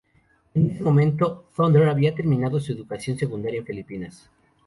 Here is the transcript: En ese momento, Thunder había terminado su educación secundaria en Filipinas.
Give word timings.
En 0.55 0.71
ese 0.71 0.81
momento, 0.81 1.43
Thunder 1.55 1.87
había 1.87 2.15
terminado 2.15 2.59
su 2.59 2.71
educación 2.71 3.19
secundaria 3.19 3.59
en 3.59 3.67
Filipinas. 3.67 4.31